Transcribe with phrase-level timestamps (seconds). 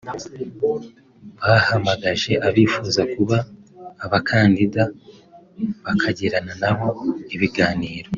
[1.41, 3.37] bahamagaje abifuza kuba
[4.05, 4.83] abakandida
[5.85, 6.85] bakagirana nabo
[7.35, 8.09] ibiganiro